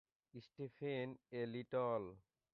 [0.33, 1.07] Stephen
[1.31, 1.41] A.
[1.53, 2.03] Little.